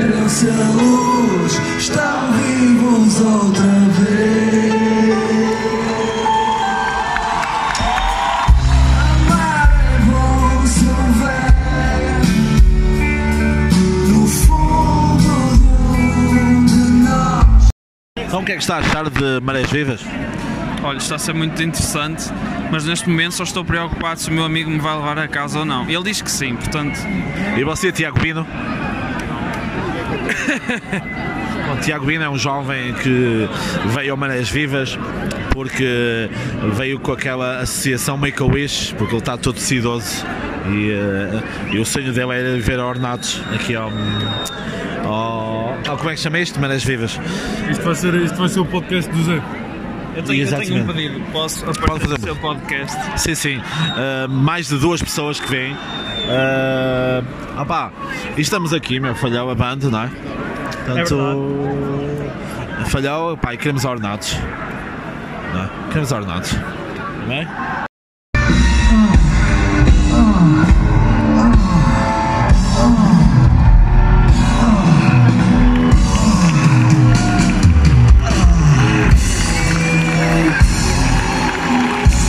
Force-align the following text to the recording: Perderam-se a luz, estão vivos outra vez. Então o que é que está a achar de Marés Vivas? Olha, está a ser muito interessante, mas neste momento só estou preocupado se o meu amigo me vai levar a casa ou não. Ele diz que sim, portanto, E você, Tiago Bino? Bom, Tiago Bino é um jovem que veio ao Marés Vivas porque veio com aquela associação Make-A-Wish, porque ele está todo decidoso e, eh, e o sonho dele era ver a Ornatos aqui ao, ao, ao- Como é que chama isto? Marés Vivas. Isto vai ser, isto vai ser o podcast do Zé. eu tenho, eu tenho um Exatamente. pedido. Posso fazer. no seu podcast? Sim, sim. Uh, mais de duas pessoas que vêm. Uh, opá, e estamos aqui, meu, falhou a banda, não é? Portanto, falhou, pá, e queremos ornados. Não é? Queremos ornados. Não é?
Perderam-se 0.00 0.48
a 0.48 0.68
luz, 0.70 1.60
estão 1.76 2.32
vivos 2.32 3.20
outra 3.20 3.62
vez. 3.98 4.80
Então 18.16 18.40
o 18.40 18.44
que 18.44 18.52
é 18.52 18.54
que 18.54 18.62
está 18.62 18.76
a 18.76 18.78
achar 18.78 19.10
de 19.10 19.40
Marés 19.42 19.70
Vivas? 19.70 20.00
Olha, 20.82 20.96
está 20.96 21.16
a 21.16 21.18
ser 21.18 21.34
muito 21.34 21.62
interessante, 21.62 22.24
mas 22.72 22.86
neste 22.86 23.06
momento 23.06 23.32
só 23.32 23.42
estou 23.42 23.62
preocupado 23.62 24.18
se 24.18 24.30
o 24.30 24.32
meu 24.32 24.44
amigo 24.44 24.70
me 24.70 24.78
vai 24.78 24.96
levar 24.96 25.18
a 25.18 25.28
casa 25.28 25.58
ou 25.58 25.66
não. 25.66 25.86
Ele 25.90 26.04
diz 26.04 26.22
que 26.22 26.30
sim, 26.30 26.56
portanto, 26.56 26.98
E 27.58 27.62
você, 27.64 27.92
Tiago 27.92 28.18
Bino? 28.18 28.46
Bom, 31.68 31.76
Tiago 31.80 32.06
Bino 32.06 32.24
é 32.24 32.28
um 32.30 32.38
jovem 32.38 32.92
que 32.94 33.48
veio 33.86 34.12
ao 34.12 34.16
Marés 34.16 34.48
Vivas 34.48 34.98
porque 35.52 36.28
veio 36.74 36.98
com 36.98 37.12
aquela 37.12 37.58
associação 37.60 38.16
Make-A-Wish, 38.16 38.94
porque 38.94 39.12
ele 39.14 39.20
está 39.20 39.36
todo 39.36 39.54
decidoso 39.56 40.24
e, 40.68 40.90
eh, 40.92 41.42
e 41.72 41.78
o 41.78 41.84
sonho 41.84 42.12
dele 42.12 42.32
era 42.32 42.58
ver 42.58 42.78
a 42.78 42.86
Ornatos 42.86 43.40
aqui 43.54 43.74
ao, 43.74 43.90
ao, 45.04 45.74
ao- 45.86 45.96
Como 45.98 46.10
é 46.10 46.14
que 46.14 46.20
chama 46.20 46.38
isto? 46.38 46.58
Marés 46.60 46.84
Vivas. 46.84 47.18
Isto 47.70 47.84
vai 47.84 47.94
ser, 47.94 48.14
isto 48.14 48.36
vai 48.38 48.48
ser 48.48 48.60
o 48.60 48.66
podcast 48.66 49.10
do 49.10 49.22
Zé. 49.24 49.34
eu 49.34 49.40
tenho, 49.42 50.16
eu 50.16 50.24
tenho 50.24 50.38
um 50.40 50.42
Exatamente. 50.42 50.92
pedido. 50.92 51.20
Posso 51.32 51.64
fazer. 51.74 52.08
no 52.08 52.20
seu 52.20 52.36
podcast? 52.36 52.96
Sim, 53.20 53.34
sim. 53.34 53.56
Uh, 53.58 54.28
mais 54.28 54.68
de 54.68 54.76
duas 54.78 55.02
pessoas 55.02 55.38
que 55.40 55.48
vêm. 55.50 55.72
Uh, 55.72 55.76
opá, 57.62 57.92
e 58.36 58.40
estamos 58.40 58.72
aqui, 58.72 59.00
meu, 59.00 59.14
falhou 59.14 59.50
a 59.50 59.54
banda, 59.54 59.90
não 59.90 60.02
é? 60.02 60.10
Portanto, 60.86 61.18
falhou, 62.86 63.36
pá, 63.36 63.54
e 63.54 63.56
queremos 63.56 63.84
ornados. 63.84 64.36
Não 65.52 65.64
é? 65.64 65.70
Queremos 65.88 66.12
ornados. 66.12 66.52
Não 67.26 67.32
é? 67.32 67.89